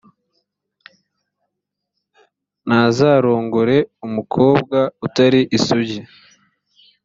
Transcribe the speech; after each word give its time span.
ntazarongore 2.67 3.77
umukobwa 4.05 4.79
uteri 5.05 5.41
isugi 5.57 5.99